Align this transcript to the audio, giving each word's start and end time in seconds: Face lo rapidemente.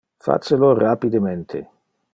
Face 0.27 0.55
lo 0.61 0.69
rapidemente. 0.73 1.59